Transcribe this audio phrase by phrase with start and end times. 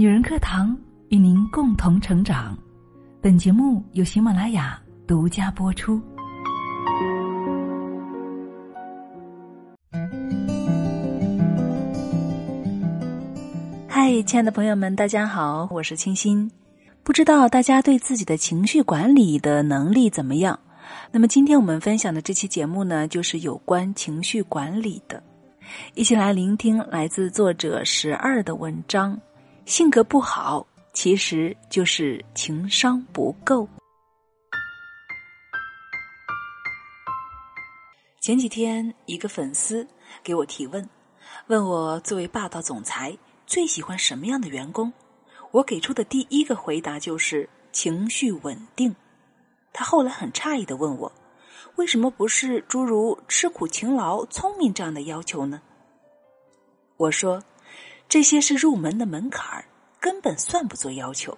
[0.00, 2.56] 女人课堂与您共同成长。
[3.20, 6.00] 本节目由喜马拉雅独家播出。
[13.88, 16.48] 嗨，亲爱的朋友们，大家好，我是清新。
[17.02, 20.60] 不知道大家对自己的情绪管理的能力怎么样？
[21.10, 25.20] 那么今天我们分享的这期节目呢，就是有关情绪管理的。
[25.94, 29.20] 一起来聆听来自作者十二的文章。
[29.68, 33.68] 性格不好，其实就是情商不够。
[38.18, 39.86] 前几天，一个粉丝
[40.24, 40.88] 给我提问，
[41.48, 43.14] 问我作为霸道总裁
[43.46, 44.90] 最喜欢什么样的员工？
[45.50, 48.96] 我给出的第一个回答就是情绪稳定。
[49.74, 51.12] 他后来很诧异的问我，
[51.76, 55.60] 为什么不是诸如吃苦、勤劳、聪明这样的要求呢？
[56.96, 57.42] 我说。
[58.08, 59.64] 这些是入门的门槛儿，
[60.00, 61.36] 根本算不作要求。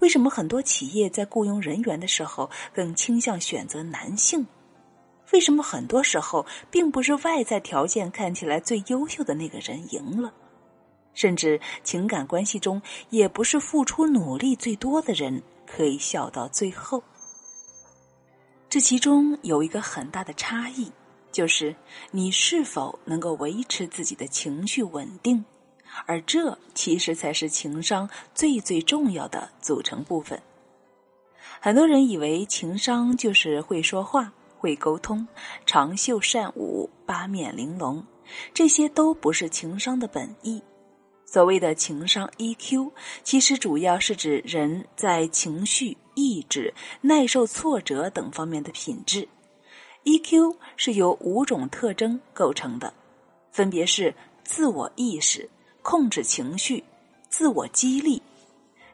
[0.00, 4.46] 为什么很多企业在雇佣人员的时候更倾向选择男性？
[5.32, 10.32] 为什么很多时候并不是外在条件看起来最优秀的那个人赢了？
[11.14, 17.02] 甚至情感关系中，也不是付出努力最多的人可以笑到最后。
[18.68, 20.90] 这其中有一个很大的差异，
[21.30, 21.74] 就是
[22.10, 25.44] 你是否能够维持自己的情绪稳定。
[26.06, 30.40] 而这其实才是情商最最重要的组成部分。
[31.60, 35.26] 很多人以为情商就是会说话、会沟通、
[35.66, 38.04] 长袖善舞、八面玲珑，
[38.54, 40.62] 这些都不是情商的本意。
[41.26, 42.90] 所谓的情商 EQ，
[43.22, 49.28] 其实主要是指人在情绪、意志、耐受挫折等方面的品质。
[50.04, 52.92] EQ 是由五种特征构成的，
[53.52, 55.48] 分别是自我意识。
[55.82, 56.82] 控制情绪、
[57.28, 58.22] 自我激励、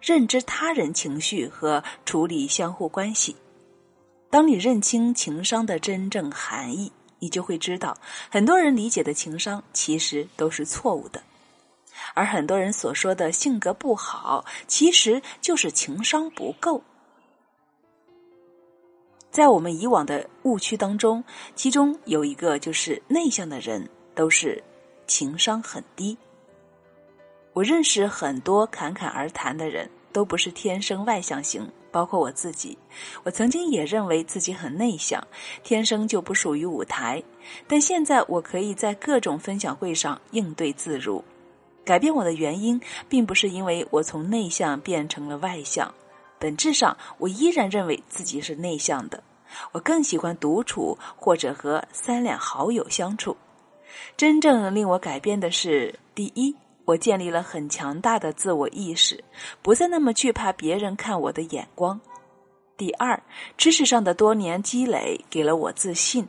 [0.00, 3.34] 认知他人情绪和处理相互关系。
[4.28, 7.96] 当你认清情商的真正含义，你就会知道，
[8.30, 11.22] 很多人理解的情商其实都是错误的，
[12.12, 16.82] 而很多人所说的性格不好，其实就是情商不够。
[19.30, 21.22] 在我们以往的误区当中，
[21.54, 24.62] 其中有一个就是内向的人都是
[25.06, 26.16] 情商很低。
[27.56, 32.76] 我认识很多侃侃而谈的人，都不是天生外向型，包括我自己。
[33.22, 35.26] 我曾经也认为自己很内向，
[35.62, 37.22] 天生就不属于舞台。
[37.66, 41.24] 但现在我可以在各种分享会上应对自如。
[41.82, 42.78] 改变我的原因，
[43.08, 45.90] 并不是因为我从内向变成了外向，
[46.38, 49.22] 本质上我依然认为自己是内向的。
[49.72, 53.34] 我更喜欢独处或者和三两好友相处。
[54.14, 56.54] 真正令我改变的是，第一。
[56.86, 59.22] 我建立了很强大的自我意识，
[59.60, 62.00] 不再那么惧怕别人看我的眼光。
[62.76, 63.22] 第二，
[63.56, 66.28] 知识上的多年积累给了我自信。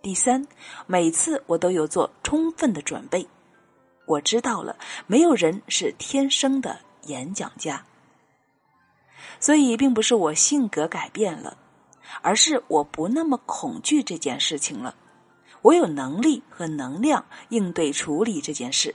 [0.00, 0.46] 第三，
[0.86, 3.26] 每次我都有做充分的准备。
[4.06, 7.84] 我知道了，没有人是天生的演讲家。
[9.40, 11.56] 所以，并不是我性格改变了，
[12.22, 14.94] 而是我不那么恐惧这件事情了。
[15.62, 18.94] 我有能力和能量应对处理这件事。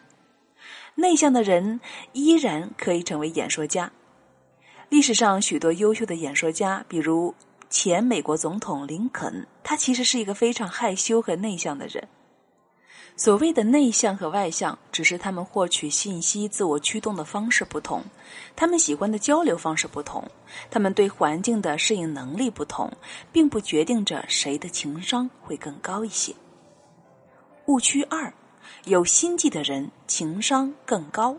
[0.95, 1.79] 内向的人
[2.13, 3.91] 依然可以成为演说家。
[4.89, 7.33] 历史上许多优秀的演说家，比如
[7.69, 12.07] 前美国总统林肯，他其实是一个非常害羞和内向的人。
[13.17, 18.03] 所谓的内向和外向，只是他们获取信息、自我驱动的方式不同，
[18.55, 20.23] 他们喜欢的交流方式不同，
[20.69, 22.91] 他们对环境的适应能力不同，
[23.31, 26.33] 并不决定着谁的情商会更高一些。
[27.67, 28.33] 误区二。
[28.85, 31.35] 有心计的人情商更高，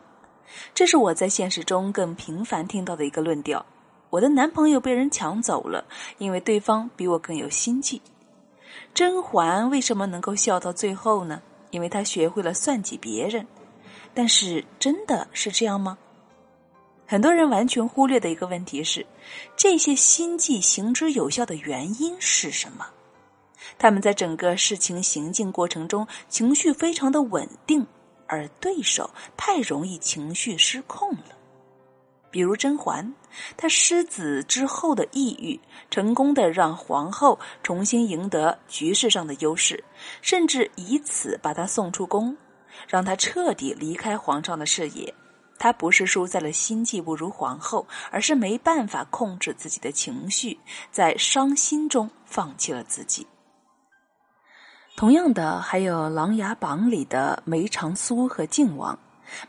[0.75, 3.64] 这是我在现实中更频繁听到的一个论调。
[4.10, 5.84] 我的男朋友被人抢走了，
[6.19, 8.00] 因为对方比我更有心计。
[8.94, 11.42] 甄嬛为什么能够笑到最后呢？
[11.70, 13.47] 因为她学会了算计别人。
[14.14, 15.99] 但是真的是这样吗？
[17.06, 19.05] 很多人完全忽略的一个问题是，
[19.56, 22.87] 这些心计行之有效的原因是什么？
[23.79, 27.87] 他们在整个事情行进过程中情绪非常的稳定，
[28.26, 31.37] 而对手太容易情绪失控了。
[32.31, 33.14] 比如甄嬛，
[33.56, 35.58] 她失子之后的抑郁，
[35.91, 39.82] 成功的让皇后重新赢得局势上的优势，
[40.20, 42.37] 甚至以此把她送出宫，
[42.87, 45.14] 让她彻底离开皇上的视野。
[45.59, 50.59] 她不是输在了心计不如皇后，而是没办法控制自己的情绪，
[50.91, 53.26] 在伤心中放弃了自己。
[54.96, 58.98] 同样的，还有《琅琊榜》里的梅长苏和靖王。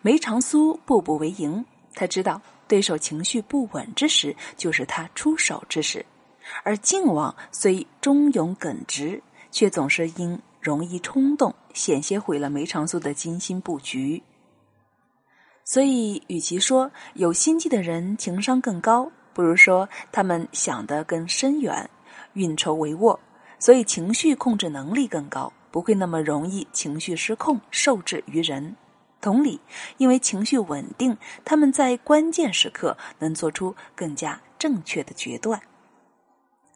[0.01, 1.63] 梅长苏步步为营，
[1.93, 6.05] 他知道对手情绪不稳之时，就是他出手之时。
[6.63, 14.21] 而靖王虽忠勇耿直，却总是因容易冲动，险些毁了梅长苏的精心布局。
[15.63, 21.89] 所以，与其说有心计的人情商更高，不如说他们想得更深远，
[22.33, 23.17] 运筹帷幄，
[23.59, 28.75] 所以情绪控制能力更高，不会那么容易情绪失控，受制于人。
[29.19, 29.59] 同理，
[29.97, 35.59] 因为情绪稳定，他们在关键时刻能做出更加正确的决断。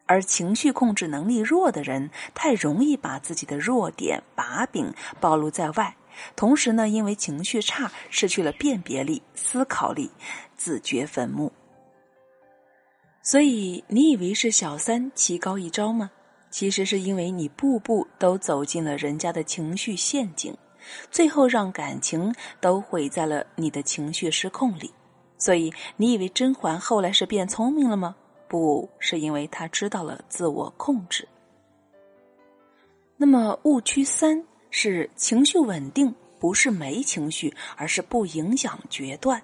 [0.06, 5.96] 而情绪控制能力弱的人，太容易把自己的弱点、把柄暴露在外。
[6.36, 10.10] 同时呢，因为情绪差，失去了辨别力、思考力，
[10.56, 11.50] 自掘坟墓。
[13.22, 16.10] 所以，你以为是小三棋高一招吗？
[16.52, 20.54] 其实是因为你步步都走进了人家的情绪陷阱，
[21.10, 24.92] 最后让感情都毁在了你的情绪失控里。
[25.38, 28.14] 所以，你以为甄嬛后来是变聪明了吗？
[28.46, 31.26] 不是因为她知道了自我控制。
[33.16, 39.42] 那么误区三是情绪稳定，不是没情绪，而是不影响决断。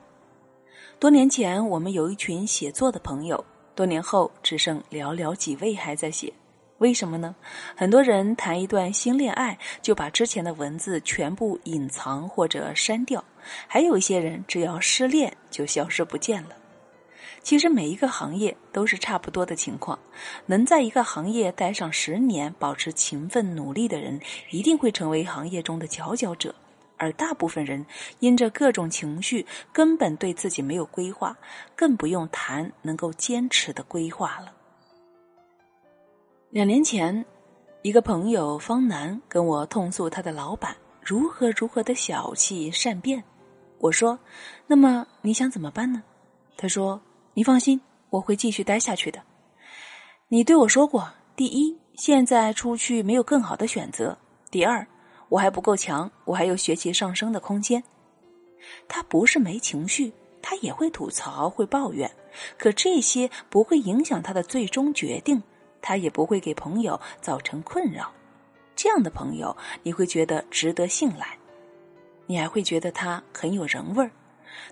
[0.98, 3.42] 多年前，我们有一群写作的朋友，
[3.74, 6.32] 多年后只剩寥寥几位还在写。
[6.78, 7.34] 为什么呢？
[7.76, 13.20] 很多人谈一段新恋爱，就把之前的文字全部隐藏或者删掉；
[13.66, 16.50] 还有一些人，只要失恋就消失不见了。
[17.42, 19.98] 其实每一个行业都是差不多的情况，
[20.46, 24.20] 能在一个行业待上十年，保持勤奋努力的人，
[24.50, 26.54] 一定会成为行业中的佼佼者。
[26.96, 27.84] 而大部分人
[28.20, 31.36] 因着各种情绪，根本对自己没有规划，
[31.74, 34.52] 更不用谈能够坚持的规划了。
[36.50, 37.24] 两年前，
[37.82, 43.22] 一个朋友方楠跟我痛诉他的老板如何如何的小气善变，
[43.78, 44.18] 我说
[44.66, 46.02] ：“那么你想怎么办呢？”
[46.56, 47.00] 他说。
[47.34, 47.80] 你放心，
[48.10, 49.22] 我会继续待下去的。
[50.26, 54.18] 你对我说过，第一，现在出去没有更好的选择；
[54.50, 54.84] 第二，
[55.28, 57.80] 我还不够强，我还有学习上升的空间。
[58.88, 60.12] 他不是没情绪，
[60.42, 62.10] 他也会吐槽、会抱怨，
[62.58, 65.40] 可这些不会影响他的最终决定，
[65.80, 68.12] 他也不会给朋友造成困扰。
[68.76, 71.36] 这样的朋友，你会觉得值得信赖，
[72.26, 74.10] 你还会觉得他很有人味儿。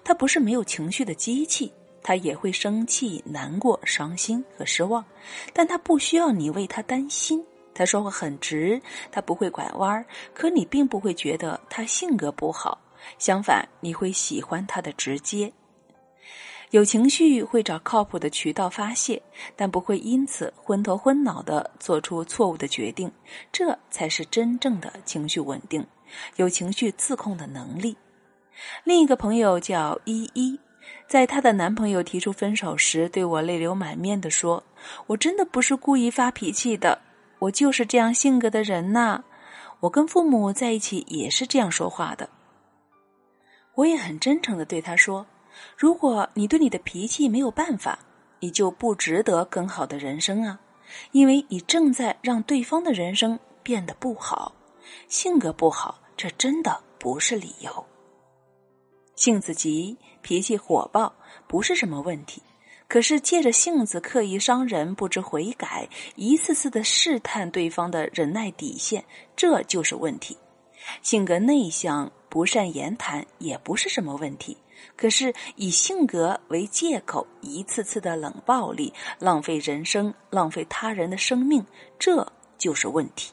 [0.04, 1.72] 他不是没有情绪的机器。
[2.02, 5.04] 他也会生气、难过、伤心和失望，
[5.52, 7.44] 但他不需要你为他担心。
[7.74, 8.80] 他说话很直，
[9.10, 12.80] 他不会拐弯儿，可你并不会觉得他性格不好，
[13.18, 15.52] 相反，你会喜欢他的直接。
[16.70, 19.22] 有情绪会找靠谱的渠道发泄，
[19.54, 23.10] 但不会因此昏头昏脑的做出错误的决定，
[23.52, 25.86] 这才是真正的情绪稳定，
[26.36, 27.96] 有情绪自控的能力。
[28.84, 30.58] 另一个朋友叫依依。
[31.08, 34.62] 在她的男朋友提出分手时，对我泪流满面的说
[35.06, 37.00] ：“我真的不是故意发脾气的，
[37.38, 39.22] 我就是这样性格的人呐。
[39.80, 42.28] 我跟父母在一起也是这样说话的。”
[43.74, 45.26] 我也很真诚的对他说
[45.76, 47.98] ：“如果你对你的脾气没有办法，
[48.40, 50.60] 你就不值得更好的人生啊，
[51.12, 54.54] 因为你正在让对方的人生变得不好。
[55.08, 57.86] 性格不好，这真的不是理由。”
[59.16, 61.14] 性子急、脾气火爆
[61.46, 62.42] 不是什么问题，
[62.86, 69.04] 可是借着性子刻意伤人、不知悔改、一次次的试探对方的忍耐底线，
[69.34, 70.36] 这就是问题。
[71.02, 74.56] 性格内向、不善言谈也不是什么问题，
[74.96, 81.64] 可是以性格为借口，一次次的冷暴力、浪费人生、浪费他人的生命，
[81.98, 82.26] 这
[82.58, 83.32] 就是问题。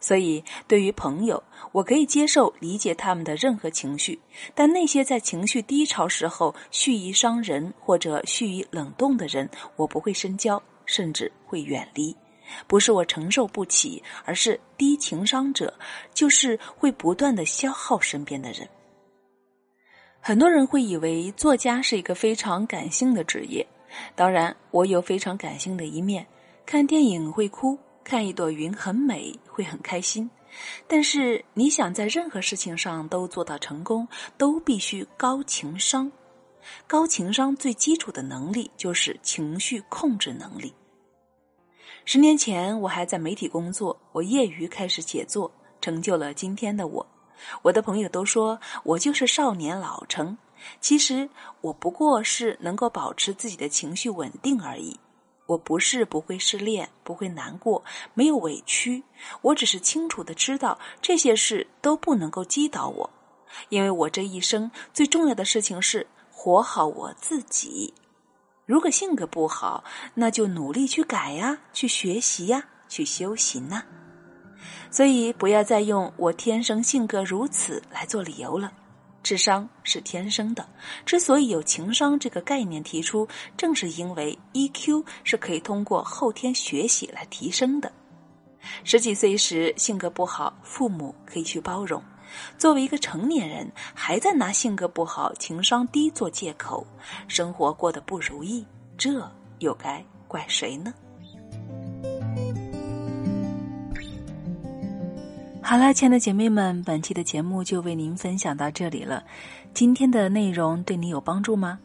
[0.00, 4.16] 所以，对于朋友，我可以接受、理解他们的任何情绪，
[4.54, 12.16] 但那些在情绪低潮时候蓄意伤人或者蓄意冷冻的人，我不会深交，甚至会远离。
[12.68, 15.74] 不是我承受不起，而是低情商者
[16.14, 18.68] 就是会不断的消耗身边的人。
[20.28, 23.66] 很多人会以为作家是一个非常感性的职业，
[24.14, 26.26] 当然，我有非常感性的一面，
[26.66, 27.78] 看电影会哭。
[28.04, 30.28] 看一朵云很美，会很开心。
[30.86, 34.06] 但是你想在任何事情上都做到成功，
[34.36, 36.12] 都必须高情商。
[36.86, 40.74] 高情商最基础的能力就是情绪控制能力。
[42.04, 47.06] 十年前我还在媒体工作，我业余开始写作，成就了今天的我。
[47.62, 50.36] 我的朋友都说我就是少年老成，
[50.80, 51.28] 其实
[51.60, 54.98] 我不过是能够保持自己的情绪稳定而已。
[55.46, 59.02] 我不是不会失恋，不会难过，没有委屈，
[59.40, 63.08] 我只是清楚的知道这些事都不能够击倒我，
[63.70, 67.94] 因为我这一生最重要的事情是活好我自己。
[68.66, 73.82] 如果性格不好，那就努力去改呀，去学习呀，去修行呐。
[74.90, 78.72] 所以不要再用“我天生性格如此”来做理由了。
[79.22, 80.66] 智商是天生的，
[81.04, 87.92] 之所以有情商这个概念提出，正是因为 EQ 是可以通过后天学习来提升的。
[88.84, 92.00] 十几岁时性格不好，父母可以去包容；
[92.56, 96.86] 作为一个成年人，还在拿性格不好、情商低做借口，
[97.26, 98.64] 生活过得不如意，
[98.96, 100.94] 这又该怪谁呢？
[105.68, 109.22] 好了，亲爱的姐妹们，本期的节目就为您分享到这里了。
[109.74, 111.78] 今天的内容对你有帮助吗？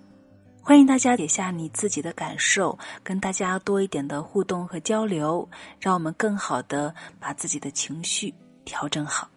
[0.62, 5.46] 欢迎大家写下你自己的感受，跟大家多一点的互动和交流，
[5.82, 9.28] 让我们更好的把自己的情绪调整好。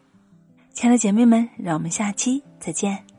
[0.72, 3.15] 亲爱的姐妹们，让我们下期再见。